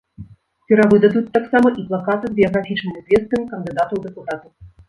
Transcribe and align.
Перавыдадуць 0.71 1.23
таксама 1.35 1.67
і 1.83 1.87
плакаты 1.91 2.25
з 2.31 2.39
біяграфічнымі 2.39 3.05
звесткамі 3.07 3.45
кандыдата 3.53 3.89
ў 3.95 3.99
дэпутаты. 4.09 4.47